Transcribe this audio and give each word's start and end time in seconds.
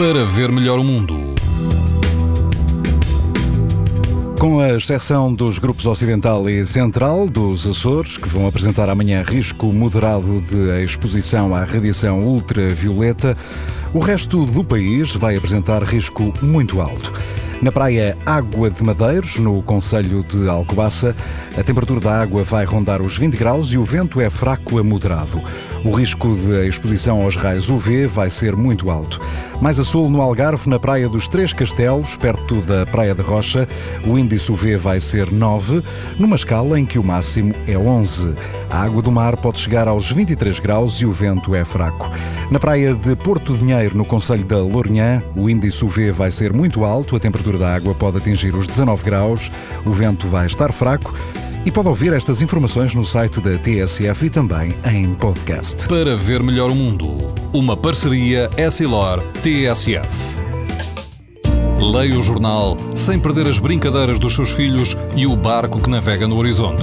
para 0.00 0.24
ver 0.24 0.50
melhor 0.50 0.78
o 0.78 0.82
mundo. 0.82 1.34
Com 4.38 4.58
a 4.58 4.70
exceção 4.70 5.30
dos 5.30 5.58
grupos 5.58 5.84
Ocidental 5.84 6.48
e 6.48 6.64
Central 6.64 7.28
dos 7.28 7.66
Açores, 7.66 8.16
que 8.16 8.26
vão 8.26 8.48
apresentar 8.48 8.88
amanhã 8.88 9.22
risco 9.22 9.66
moderado 9.66 10.40
de 10.40 10.82
exposição 10.82 11.54
à 11.54 11.64
radiação 11.64 12.20
ultravioleta, 12.20 13.36
o 13.92 13.98
resto 13.98 14.46
do 14.46 14.64
país 14.64 15.14
vai 15.14 15.36
apresentar 15.36 15.82
risco 15.82 16.32
muito 16.40 16.80
alto. 16.80 17.12
Na 17.62 17.70
praia 17.70 18.16
Água 18.24 18.70
de 18.70 18.82
Madeiros, 18.82 19.38
no 19.38 19.60
Conselho 19.62 20.24
de 20.24 20.48
Alcobaça, 20.48 21.14
a 21.58 21.62
temperatura 21.62 22.00
da 22.00 22.22
água 22.22 22.42
vai 22.42 22.64
rondar 22.64 23.02
os 23.02 23.18
20 23.18 23.36
graus 23.36 23.68
e 23.72 23.76
o 23.76 23.84
vento 23.84 24.18
é 24.18 24.30
fraco 24.30 24.78
a 24.78 24.82
moderado. 24.82 25.42
O 25.84 25.90
risco 25.90 26.34
de 26.34 26.66
exposição 26.66 27.20
aos 27.20 27.36
raios 27.36 27.68
UV 27.68 28.06
vai 28.06 28.30
ser 28.30 28.56
muito 28.56 28.90
alto. 28.90 29.20
Mais 29.60 29.78
a 29.78 29.84
sul, 29.84 30.08
no 30.08 30.22
Algarve, 30.22 30.70
na 30.70 30.78
Praia 30.78 31.06
dos 31.06 31.28
Três 31.28 31.52
Castelos, 31.52 32.16
perto 32.16 32.62
da 32.62 32.86
Praia 32.86 33.14
da 33.14 33.22
Rocha, 33.22 33.68
o 34.06 34.18
índice 34.18 34.50
UV 34.50 34.78
vai 34.78 34.98
ser 34.98 35.30
9, 35.30 35.82
numa 36.18 36.36
escala 36.36 36.80
em 36.80 36.86
que 36.86 36.98
o 36.98 37.04
máximo 37.04 37.54
é 37.68 37.76
11. 37.76 38.34
A 38.70 38.84
água 38.84 39.02
do 39.02 39.10
mar 39.10 39.36
pode 39.36 39.60
chegar 39.60 39.86
aos 39.86 40.10
23 40.10 40.58
graus 40.60 40.94
e 41.02 41.06
o 41.06 41.12
vento 41.12 41.54
é 41.54 41.62
fraco. 41.62 42.10
Na 42.50 42.58
praia 42.58 42.94
de 42.94 43.14
Porto 43.14 43.54
Dinheiro, 43.54 43.96
no 43.96 44.04
Conselho 44.04 44.44
da 44.44 44.58
Lourinhã, 44.58 45.22
o 45.36 45.48
índice 45.48 45.84
UV 45.84 46.10
vai 46.10 46.32
ser 46.32 46.52
muito 46.52 46.84
alto, 46.84 47.14
a 47.14 47.20
temperatura 47.20 47.56
da 47.56 47.72
água 47.72 47.94
pode 47.94 48.16
atingir 48.16 48.52
os 48.56 48.66
19 48.66 49.04
graus, 49.04 49.52
o 49.86 49.92
vento 49.92 50.26
vai 50.26 50.48
estar 50.48 50.72
fraco 50.72 51.14
e 51.64 51.70
pode 51.70 51.86
ouvir 51.86 52.12
estas 52.12 52.42
informações 52.42 52.92
no 52.92 53.04
site 53.04 53.40
da 53.40 53.56
TSF 53.56 54.26
e 54.26 54.30
também 54.30 54.74
em 54.84 55.14
podcast. 55.14 55.86
Para 55.86 56.16
ver 56.16 56.42
melhor 56.42 56.72
o 56.72 56.74
mundo, 56.74 57.32
uma 57.52 57.76
parceria 57.76 58.50
Essilor-TSF. 58.56 60.08
Leia 61.80 62.18
o 62.18 62.22
jornal 62.22 62.76
sem 62.96 63.20
perder 63.20 63.46
as 63.46 63.60
brincadeiras 63.60 64.18
dos 64.18 64.34
seus 64.34 64.50
filhos 64.50 64.96
e 65.14 65.24
o 65.24 65.36
barco 65.36 65.80
que 65.80 65.88
navega 65.88 66.26
no 66.26 66.36
horizonte. 66.36 66.82